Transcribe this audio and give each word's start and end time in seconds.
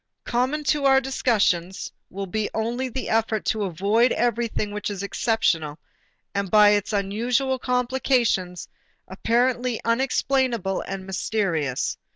Common 0.23 0.63
to 0.63 0.85
our 0.85 0.99
discussions 0.99 1.91
will 2.09 2.25
be 2.25 2.49
only 2.55 2.89
the 2.89 3.07
effort 3.09 3.45
to 3.45 3.65
avoid 3.65 4.11
everything 4.13 4.71
which 4.71 4.89
is 4.89 5.03
exceptional 5.03 5.77
and 6.33 6.49
by 6.49 6.69
its 6.69 6.91
unusual 6.91 7.59
complications 7.59 8.67
apparently 9.07 9.79
unexplainable 9.85 10.81
and 10.87 11.05
mysterious. 11.05 11.99